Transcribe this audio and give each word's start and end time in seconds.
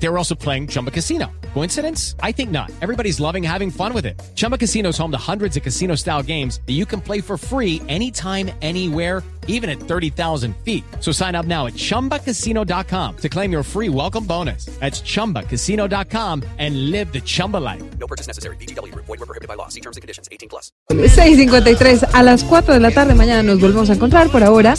They 0.00 0.08
were 0.08 0.18
also 0.18 0.34
playing 0.34 0.68
Chumba 0.68 0.90
Casino. 0.90 1.30
Coincidence? 1.54 2.14
I 2.22 2.32
think 2.32 2.50
not. 2.50 2.70
Everybody's 2.80 3.18
loving 3.18 3.42
having 3.42 3.70
fun 3.70 3.92
with 3.92 4.06
it. 4.06 4.20
Chumba 4.34 4.56
Casino 4.56 4.90
is 4.90 4.98
home 4.98 5.10
to 5.10 5.18
hundreds 5.18 5.56
of 5.56 5.62
casino 5.62 5.96
style 5.96 6.22
games 6.22 6.60
that 6.66 6.74
you 6.74 6.86
can 6.86 7.00
play 7.00 7.20
for 7.20 7.36
free 7.36 7.82
anytime, 7.88 8.50
anywhere, 8.62 9.24
even 9.48 9.68
at 9.68 9.80
30,000 9.80 10.54
feet. 10.58 10.84
So 11.00 11.10
sign 11.10 11.34
up 11.34 11.46
now 11.46 11.66
at 11.66 11.72
chumbacasino.com 11.74 13.16
to 13.16 13.28
claim 13.28 13.50
your 13.50 13.62
free 13.64 13.88
welcome 13.88 14.24
bonus. 14.24 14.66
That's 14.78 15.00
chumbacasino.com 15.00 16.44
and 16.58 16.90
live 16.90 17.12
the 17.12 17.20
Chumba 17.20 17.56
life. 17.56 17.82
No 17.98 18.06
purchase 18.06 18.28
necessary. 18.28 18.56
BGW. 18.56 18.94
Void 18.94 19.08
were 19.08 19.26
prohibited 19.26 19.48
by 19.48 19.54
law. 19.54 19.68
See 19.68 19.80
terms 19.80 19.96
and 19.96 20.02
conditions. 20.02 20.28
18 20.30 20.48
plus. 20.48 20.70
6.53 20.90 22.04
a 22.14 22.22
las 22.22 22.44
4 22.44 22.74
de 22.74 22.80
la 22.80 22.92
tarde. 22.92 23.14
Mañana 23.14 23.42
nos 23.42 23.60
volvemos 23.60 23.90
a 23.90 23.94
encontrar. 23.94 24.28
Por 24.30 24.44
ahora 24.44 24.74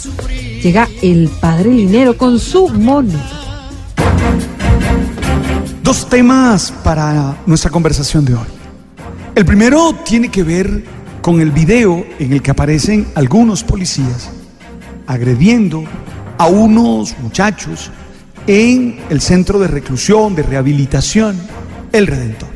llega 0.62 0.88
el 1.02 1.28
padre 1.40 1.70
Linero 1.70 2.16
con 2.16 2.38
su 2.38 2.68
mono. 2.68 3.39
Dos 5.90 6.08
temas 6.08 6.72
para 6.84 7.36
nuestra 7.46 7.68
conversación 7.68 8.24
de 8.24 8.34
hoy. 8.34 8.46
El 9.34 9.44
primero 9.44 9.92
tiene 10.04 10.30
que 10.30 10.44
ver 10.44 10.84
con 11.20 11.40
el 11.40 11.50
video 11.50 12.06
en 12.20 12.32
el 12.32 12.40
que 12.40 12.52
aparecen 12.52 13.08
algunos 13.16 13.64
policías 13.64 14.30
agrediendo 15.08 15.82
a 16.38 16.46
unos 16.46 17.18
muchachos 17.18 17.90
en 18.46 19.00
el 19.10 19.20
centro 19.20 19.58
de 19.58 19.66
reclusión, 19.66 20.36
de 20.36 20.44
rehabilitación, 20.44 21.36
El 21.90 22.06
Redentor. 22.06 22.50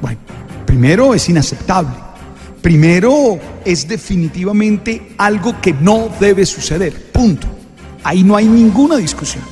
Bueno, 0.00 0.18
primero 0.66 1.14
es 1.14 1.28
inaceptable. 1.28 1.94
Primero 2.62 3.38
es 3.64 3.86
definitivamente 3.86 5.14
algo 5.18 5.60
que 5.60 5.72
no 5.72 6.08
debe 6.18 6.44
suceder. 6.44 7.12
Punto. 7.12 7.46
Ahí 8.02 8.24
no 8.24 8.34
hay 8.34 8.48
ninguna 8.48 8.96
discusión. 8.96 9.44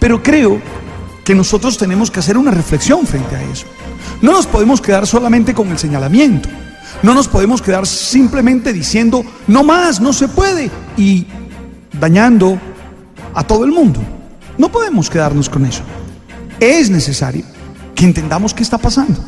Pero 0.00 0.22
creo 0.22 0.58
que 1.26 1.34
nosotros 1.34 1.76
tenemos 1.76 2.08
que 2.08 2.20
hacer 2.20 2.38
una 2.38 2.52
reflexión 2.52 3.04
frente 3.04 3.34
a 3.34 3.42
eso. 3.42 3.66
No 4.22 4.30
nos 4.30 4.46
podemos 4.46 4.80
quedar 4.80 5.08
solamente 5.08 5.54
con 5.54 5.68
el 5.70 5.76
señalamiento. 5.76 6.48
No 7.02 7.14
nos 7.14 7.26
podemos 7.26 7.60
quedar 7.60 7.84
simplemente 7.84 8.72
diciendo, 8.72 9.24
no 9.48 9.64
más, 9.64 10.00
no 10.00 10.12
se 10.12 10.28
puede, 10.28 10.70
y 10.96 11.26
dañando 11.98 12.60
a 13.34 13.42
todo 13.42 13.64
el 13.64 13.72
mundo. 13.72 14.00
No 14.56 14.70
podemos 14.70 15.10
quedarnos 15.10 15.50
con 15.50 15.66
eso. 15.66 15.82
Es 16.60 16.90
necesario 16.90 17.44
que 17.96 18.04
entendamos 18.04 18.54
qué 18.54 18.62
está 18.62 18.78
pasando. 18.78 19.18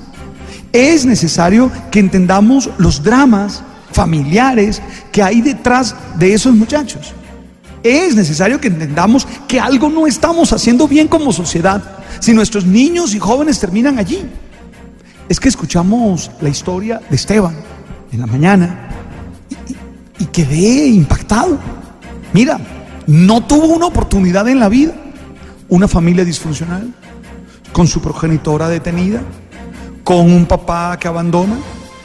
Es 0.72 1.04
necesario 1.04 1.68
que 1.90 1.98
entendamos 1.98 2.70
los 2.78 3.02
dramas 3.02 3.64
familiares 3.90 4.80
que 5.10 5.24
hay 5.24 5.40
detrás 5.40 5.96
de 6.16 6.32
esos 6.32 6.54
muchachos. 6.54 7.12
Es 7.82 8.14
necesario 8.14 8.60
que 8.60 8.68
entendamos 8.68 9.26
que 9.46 9.60
algo 9.60 9.88
no 9.88 10.06
estamos 10.06 10.52
haciendo 10.52 10.88
bien 10.88 11.08
como 11.08 11.32
sociedad 11.32 11.82
si 12.20 12.32
nuestros 12.32 12.66
niños 12.66 13.14
y 13.14 13.18
jóvenes 13.18 13.60
terminan 13.60 13.98
allí. 13.98 14.24
Es 15.28 15.38
que 15.38 15.48
escuchamos 15.48 16.30
la 16.40 16.48
historia 16.48 17.00
de 17.08 17.16
Esteban 17.16 17.54
en 18.12 18.20
la 18.20 18.26
mañana 18.26 18.88
y, 20.18 20.24
quedé 20.26 20.86
impactado. 20.86 21.58
Mira, 22.32 22.58
no 23.06 23.44
tuvo 23.44 23.66
una 23.66 23.86
oportunidad 23.86 24.48
en 24.48 24.58
la 24.58 24.68
vida. 24.68 24.94
Una 25.68 25.86
familia 25.86 26.24
disfuncional, 26.24 26.94
con 27.72 27.86
su 27.86 28.00
progenitora 28.00 28.68
detenida, 28.68 29.20
con 30.02 30.32
un 30.32 30.46
papá 30.46 30.96
que 30.98 31.08
abandona, 31.08 31.56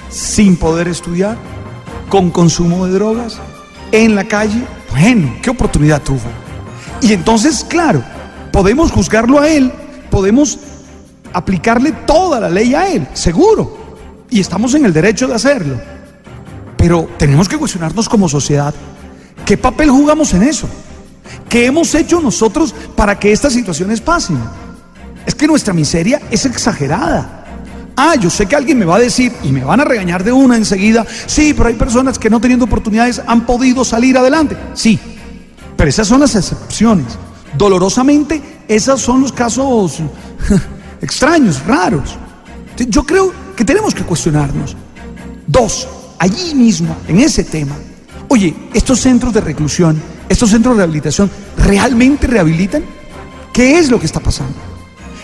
sin 0.09 0.57
poder 0.57 0.89
estudiar, 0.89 1.37
con 2.09 2.29
consumo 2.29 2.85
de 2.85 2.93
drogas, 2.93 3.39
en 3.93 4.15
la 4.15 4.25
calle. 4.25 4.65
¿Qué 5.41 5.49
oportunidad 5.49 6.01
tuvo? 6.01 6.21
Y 7.01 7.13
entonces, 7.13 7.65
claro, 7.67 8.03
podemos 8.51 8.91
juzgarlo 8.91 9.39
a 9.39 9.49
él, 9.49 9.71
podemos 10.09 10.59
aplicarle 11.33 11.91
toda 12.05 12.39
la 12.39 12.49
ley 12.49 12.73
a 12.73 12.87
él, 12.87 13.07
seguro. 13.13 13.97
Y 14.29 14.39
estamos 14.39 14.73
en 14.73 14.85
el 14.85 14.93
derecho 14.93 15.27
de 15.27 15.35
hacerlo. 15.35 15.79
Pero 16.77 17.09
tenemos 17.17 17.47
que 17.49 17.57
cuestionarnos 17.57 18.07
como 18.07 18.29
sociedad, 18.29 18.73
¿qué 19.45 19.57
papel 19.57 19.89
jugamos 19.89 20.33
en 20.33 20.43
eso? 20.43 20.67
¿Qué 21.49 21.65
hemos 21.65 21.93
hecho 21.95 22.19
nosotros 22.19 22.73
para 22.95 23.19
que 23.19 23.31
estas 23.31 23.53
situaciones 23.53 24.01
pasen? 24.01 24.37
Es 25.25 25.35
que 25.35 25.47
nuestra 25.47 25.73
miseria 25.73 26.21
es 26.31 26.45
exagerada. 26.45 27.42
Ah, 27.95 28.15
yo 28.15 28.29
sé 28.29 28.47
que 28.47 28.55
alguien 28.55 28.79
me 28.79 28.85
va 28.85 28.95
a 28.95 28.99
decir 28.99 29.31
y 29.43 29.51
me 29.51 29.63
van 29.63 29.79
a 29.79 29.85
regañar 29.85 30.23
de 30.23 30.31
una 30.31 30.55
enseguida, 30.55 31.05
sí, 31.27 31.53
pero 31.53 31.69
hay 31.69 31.75
personas 31.75 32.17
que 32.17 32.29
no 32.29 32.39
teniendo 32.39 32.65
oportunidades 32.65 33.21
han 33.25 33.45
podido 33.45 33.85
salir 33.85 34.17
adelante. 34.17 34.57
Sí, 34.73 34.99
pero 35.77 35.89
esas 35.89 36.07
son 36.07 36.21
las 36.21 36.35
excepciones. 36.35 37.17
Dolorosamente, 37.55 38.41
esos 38.67 38.99
son 38.99 39.21
los 39.21 39.31
casos 39.31 39.99
extraños, 41.01 41.63
raros. 41.67 42.17
Yo 42.77 43.03
creo 43.03 43.31
que 43.55 43.63
tenemos 43.63 43.93
que 43.93 44.03
cuestionarnos. 44.03 44.75
Dos, 45.45 45.87
allí 46.17 46.55
mismo, 46.55 46.95
en 47.07 47.19
ese 47.19 47.43
tema, 47.43 47.75
oye, 48.27 48.55
estos 48.73 48.99
centros 49.01 49.33
de 49.33 49.41
reclusión, 49.41 50.01
estos 50.27 50.49
centros 50.49 50.75
de 50.75 50.79
rehabilitación, 50.79 51.29
¿realmente 51.57 52.25
rehabilitan? 52.25 52.83
¿Qué 53.51 53.77
es 53.77 53.91
lo 53.91 53.99
que 53.99 54.07
está 54.07 54.19
pasando? 54.19 54.72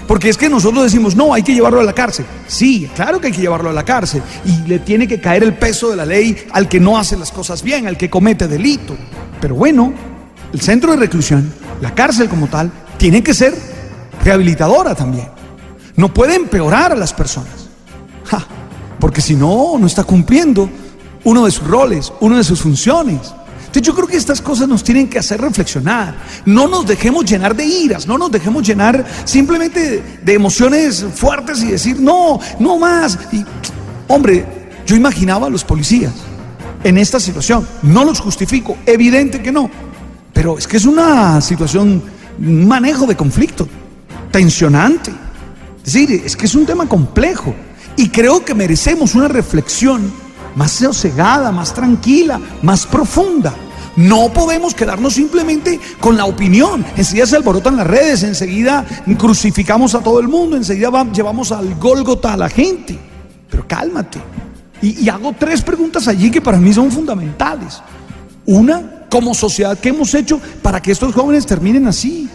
Porque 0.09 0.27
es 0.29 0.37
que 0.37 0.49
nosotros 0.49 0.85
decimos, 0.85 1.15
no, 1.15 1.35
hay 1.35 1.43
que 1.43 1.53
llevarlo 1.53 1.81
a 1.81 1.83
la 1.83 1.93
cárcel. 1.93 2.25
Sí, 2.47 2.89
claro 2.95 3.21
que 3.21 3.27
hay 3.27 3.33
que 3.33 3.41
llevarlo 3.41 3.69
a 3.69 3.73
la 3.73 3.85
cárcel. 3.85 4.23
Y 4.43 4.67
le 4.67 4.79
tiene 4.79 5.07
que 5.07 5.21
caer 5.21 5.43
el 5.43 5.53
peso 5.53 5.91
de 5.91 5.95
la 5.95 6.03
ley 6.03 6.35
al 6.51 6.67
que 6.67 6.79
no 6.79 6.97
hace 6.97 7.15
las 7.15 7.31
cosas 7.31 7.61
bien, 7.61 7.85
al 7.85 7.95
que 7.95 8.09
comete 8.09 8.47
delito. 8.47 8.97
Pero 9.39 9.53
bueno, 9.53 9.93
el 10.51 10.61
centro 10.61 10.93
de 10.93 10.97
reclusión, 10.97 11.53
la 11.79 11.93
cárcel 11.93 12.27
como 12.27 12.47
tal, 12.47 12.71
tiene 12.97 13.21
que 13.21 13.35
ser 13.35 13.53
rehabilitadora 14.23 14.95
también. 14.95 15.27
No 15.95 16.11
puede 16.11 16.33
empeorar 16.33 16.91
a 16.91 16.95
las 16.95 17.13
personas. 17.13 17.69
Porque 18.99 19.21
si 19.21 19.35
no, 19.35 19.77
no 19.77 19.85
está 19.85 20.03
cumpliendo 20.03 20.67
uno 21.23 21.45
de 21.45 21.51
sus 21.51 21.67
roles, 21.67 22.11
una 22.19 22.37
de 22.37 22.43
sus 22.43 22.59
funciones. 22.61 23.31
Entonces 23.69 23.83
yo 23.83 23.93
creo 23.93 24.07
que 24.07 24.17
estas 24.17 24.41
cosas 24.41 24.67
nos 24.67 24.83
tienen 24.83 25.07
que 25.07 25.19
hacer 25.19 25.39
reflexionar. 25.39 26.15
No 26.43 26.67
nos 26.67 26.87
dejemos 26.87 27.23
llenar 27.23 27.55
de 27.55 27.65
iras, 27.65 28.07
no 28.07 28.17
nos 28.17 28.31
dejemos 28.31 28.67
llenar 28.67 29.05
simplemente 29.25 30.19
de, 30.23 30.33
emociones 30.33 31.05
fuertes 31.13 31.61
y 31.61 31.67
decir, 31.67 31.99
no, 31.99 32.39
no 32.57 32.79
más. 32.79 33.19
Y, 33.31 33.45
hombre, 34.07 34.71
yo 34.87 34.95
imaginaba 34.95 35.45
a 35.45 35.49
los 35.51 35.63
policías 35.63 36.13
en 36.83 36.97
esta 36.97 37.19
situación. 37.19 37.67
No 37.83 38.03
los 38.03 38.19
justifico, 38.19 38.75
evidente 38.87 39.39
que 39.39 39.51
no. 39.51 39.69
Pero 40.33 40.57
es 40.57 40.67
que 40.67 40.77
es 40.77 40.85
una 40.85 41.39
situación, 41.39 42.01
un 42.39 42.67
manejo 42.67 43.05
de 43.05 43.15
conflicto, 43.15 43.67
tensionante. 44.31 45.11
Es 45.85 45.93
decir, 45.93 46.23
es 46.25 46.35
que 46.35 46.47
es 46.47 46.55
un 46.55 46.65
tema 46.65 46.87
complejo. 46.87 47.53
Y 47.97 48.09
creo 48.09 48.43
que 48.43 48.55
merecemos 48.55 49.13
una 49.13 49.27
reflexión 49.27 50.11
más 50.55 50.71
sosegada, 50.71 51.51
más 51.51 51.73
tranquila, 51.73 52.39
más 52.61 52.85
profunda. 52.85 53.53
No 53.95 54.31
podemos 54.31 54.73
quedarnos 54.73 55.13
simplemente 55.13 55.79
con 55.99 56.15
la 56.15 56.25
opinión. 56.25 56.85
Enseguida 56.95 57.25
se 57.25 57.35
alborotan 57.35 57.75
las 57.75 57.87
redes, 57.87 58.23
enseguida 58.23 58.85
crucificamos 59.17 59.93
a 59.95 59.99
todo 59.99 60.19
el 60.19 60.27
mundo, 60.27 60.55
enseguida 60.55 60.89
va- 60.89 61.11
llevamos 61.11 61.51
al 61.51 61.75
Gólgota 61.75 62.33
a 62.33 62.37
la 62.37 62.49
gente. 62.49 62.97
Pero 63.49 63.67
cálmate. 63.67 64.19
Y, 64.81 65.03
y 65.05 65.09
hago 65.09 65.33
tres 65.37 65.61
preguntas 65.61 66.07
allí 66.07 66.31
que 66.31 66.39
para 66.39 66.57
mí 66.57 66.71
son 66.71 66.89
fundamentales. 66.91 67.81
Una, 68.45 69.05
como 69.09 69.33
sociedad, 69.33 69.77
¿qué 69.77 69.89
hemos 69.89 70.13
hecho 70.13 70.39
para 70.61 70.81
que 70.81 70.91
estos 70.91 71.13
jóvenes 71.13 71.45
terminen 71.45 71.85
así? 71.87 72.29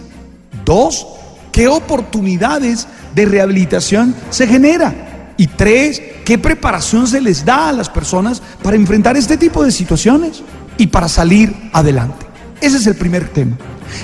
Dos, 0.65 1.07
¿qué 1.51 1.67
oportunidades 1.69 2.87
de 3.15 3.25
rehabilitación 3.27 4.15
se 4.31 4.47
genera? 4.47 5.33
Y 5.39 5.47
tres, 5.47 6.03
¿qué 6.25 6.39
preparación 6.39 7.07
se 7.07 7.21
les 7.21 7.45
da 7.45 7.69
a 7.69 7.73
las 7.73 7.89
personas 7.89 8.43
para 8.63 8.77
enfrentar 8.77 9.17
este 9.17 9.37
tipo 9.37 9.63
de 9.63 9.71
situaciones 9.71 10.43
y 10.79 10.87
para 10.87 11.09
salir 11.09 11.55
adelante? 11.73 12.27
Ese 12.61 12.79
es 12.79 12.87
el 12.87 12.97
primer 12.97 13.29
tema. 13.29 13.57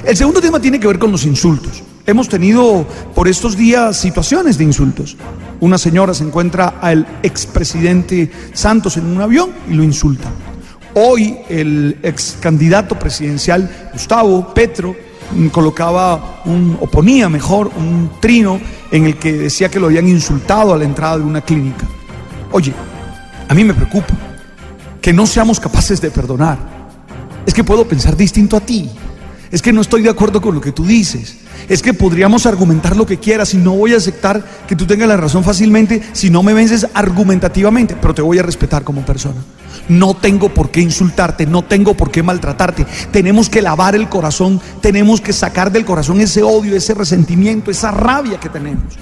El 0.05 0.17
segundo 0.17 0.41
tema 0.41 0.61
tiene 0.61 0.79
que 0.79 0.87
ver 0.87 0.99
con 0.99 1.11
los 1.11 1.25
insultos. 1.25 1.83
Hemos 2.07 2.29
tenido 2.29 2.87
por 3.15 3.29
estos 3.29 3.57
días 3.57 3.97
situaciones 3.97 4.59
de 4.59 4.65
insultos. 4.65 5.17
Una 5.61 5.79
señora 5.79 6.15
se 6.15 6.25
encuentra 6.25 6.79
al 6.81 7.07
expresidente 7.23 8.31
Santos 8.53 8.97
en 8.97 9.07
un 9.07 9.21
avión 9.21 9.51
y 9.69 9.75
lo 9.75 9.83
insulta. 9.83 10.29
Hoy 10.95 11.37
el 11.49 11.99
ex 12.03 12.37
candidato 12.41 12.99
presidencial 12.99 13.71
Gustavo 13.93 14.53
Petro 14.53 14.95
mm, 15.37 15.49
colocaba 15.49 16.43
un, 16.47 16.77
o 16.81 16.87
ponía 16.89 17.29
mejor, 17.29 17.71
un 17.77 18.11
trino 18.21 18.61
en 18.91 19.05
el 19.05 19.17
que 19.17 19.33
decía 19.33 19.69
que 19.69 19.79
lo 19.79 19.87
habían 19.87 20.09
insultado 20.09 20.75
a 20.75 20.79
la 20.79 20.85
entrada 20.85 21.19
de 21.19 21.25
una 21.25 21.43
clínica. 21.43 21.87
Oye, 22.53 22.73
a 23.49 23.55
mí 23.55 23.65
me 23.65 23.75
preocupa 23.75 24.15
que 25.01 25.13
no 25.13 25.27
seamos 25.27 25.61
capaces 25.61 26.01
de 26.01 26.11
perdonar. 26.11 26.59
Es 27.47 27.55
que 27.55 27.65
puedo 27.65 27.87
pensar 27.87 28.17
distinto 28.17 28.57
a 28.57 28.61
ti. 28.61 28.91
Es 29.51 29.63
que 29.63 29.73
no 29.73 29.81
estoy 29.81 30.03
de 30.03 30.11
acuerdo 30.11 30.41
con 30.41 30.55
lo 30.55 30.61
que 30.61 30.73
tú 30.73 30.85
dices. 30.85 31.39
Es 31.69 31.83
que 31.83 31.95
podríamos 31.95 32.47
argumentar 32.47 32.97
lo 32.97 33.07
que 33.07 33.19
quieras 33.19 33.55
y 33.55 33.59
no 33.59 33.73
voy 33.73 33.95
a 33.95 33.97
aceptar 33.97 34.45
que 34.67 34.77
tú 34.77 34.87
tengas 34.87 35.09
la 35.09 35.17
razón 35.17 35.45
fácilmente 35.45 36.03
si 36.13 36.31
no 36.31 36.43
me 36.43 36.55
vences 36.55 36.87
argumentativamente, 36.95 37.97
pero 38.01 38.15
te 38.15 38.23
voy 38.23 38.39
a 38.39 38.43
respetar 38.43 38.83
como 38.83 39.05
persona. 39.05 39.41
No 39.89 40.15
tengo 40.15 40.49
por 40.49 40.71
qué 40.71 40.81
insultarte, 40.81 41.47
no 41.47 41.63
tengo 41.63 41.95
por 41.95 42.11
qué 42.11 42.23
maltratarte. 42.23 42.87
Tenemos 43.13 43.49
que 43.49 43.63
lavar 43.63 43.95
el 43.95 44.09
corazón, 44.09 44.61
tenemos 44.81 45.21
que 45.21 45.33
sacar 45.33 45.71
del 45.71 45.85
corazón 45.85 46.21
ese 46.21 46.43
odio, 46.43 46.77
ese 46.77 46.95
resentimiento, 46.95 47.71
esa 47.71 47.91
rabia 47.91 48.39
que 48.39 48.49
tenemos. 48.49 48.97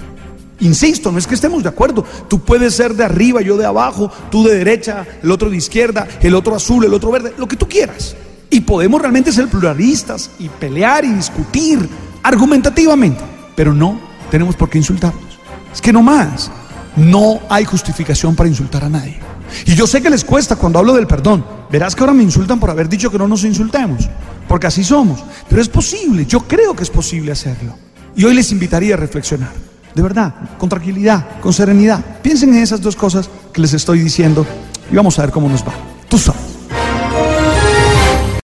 Insisto, 0.61 1.11
no 1.11 1.17
es 1.17 1.27
que 1.27 1.35
estemos 1.35 1.63
de 1.63 1.69
acuerdo. 1.69 2.05
Tú 2.27 2.39
puedes 2.41 2.75
ser 2.75 2.93
de 2.93 3.05
arriba, 3.05 3.41
yo 3.41 3.57
de 3.57 3.65
abajo, 3.65 4.11
tú 4.29 4.43
de 4.43 4.57
derecha, 4.57 5.05
el 5.23 5.31
otro 5.31 5.49
de 5.49 5.57
izquierda, 5.57 6.07
el 6.21 6.35
otro 6.35 6.55
azul, 6.55 6.83
el 6.83 6.93
otro 6.93 7.11
verde, 7.11 7.33
lo 7.37 7.47
que 7.47 7.55
tú 7.55 7.67
quieras. 7.67 8.15
Y 8.49 8.61
podemos 8.61 9.01
realmente 9.01 9.31
ser 9.31 9.47
pluralistas 9.47 10.31
y 10.39 10.49
pelear 10.49 11.05
y 11.05 11.13
discutir 11.13 11.87
argumentativamente, 12.23 13.23
pero 13.55 13.73
no 13.73 13.99
tenemos 14.31 14.55
por 14.55 14.69
qué 14.69 14.79
insultarnos. 14.79 15.39
Es 15.71 15.81
que 15.81 15.93
no 15.93 16.01
más, 16.01 16.51
no 16.95 17.39
hay 17.49 17.63
justificación 17.63 18.35
para 18.35 18.49
insultar 18.49 18.83
a 18.83 18.89
nadie. 18.89 19.19
Y 19.65 19.75
yo 19.75 19.87
sé 19.87 20.01
que 20.01 20.09
les 20.09 20.25
cuesta 20.25 20.55
cuando 20.55 20.79
hablo 20.79 20.93
del 20.93 21.07
perdón. 21.07 21.45
Verás 21.71 21.95
que 21.95 22.01
ahora 22.01 22.13
me 22.13 22.23
insultan 22.23 22.59
por 22.59 22.69
haber 22.69 22.89
dicho 22.89 23.11
que 23.11 23.17
no 23.17 23.27
nos 23.27 23.43
insultemos, 23.43 24.09
porque 24.47 24.67
así 24.67 24.83
somos. 24.83 25.23
Pero 25.47 25.61
es 25.61 25.69
posible, 25.69 26.25
yo 26.25 26.41
creo 26.41 26.75
que 26.75 26.83
es 26.83 26.89
posible 26.89 27.31
hacerlo. 27.31 27.75
Y 28.15 28.25
hoy 28.25 28.33
les 28.33 28.51
invitaría 28.51 28.95
a 28.95 28.97
reflexionar. 28.97 29.68
De 29.95 30.01
verdad, 30.01 30.33
con 30.57 30.69
tranquilidad, 30.69 31.39
con 31.41 31.53
serenidad. 31.53 32.03
Piensen 32.21 32.53
en 32.53 32.63
esas 32.63 32.81
dos 32.81 32.95
cosas 32.95 33.29
que 33.51 33.61
les 33.61 33.73
estoy 33.73 33.99
diciendo 33.99 34.45
y 34.91 34.95
vamos 34.95 35.17
a 35.19 35.23
ver 35.23 35.31
cómo 35.31 35.49
nos 35.49 35.63
va. 35.63 35.73
Tú 36.07 36.17
sabes. 36.17 36.48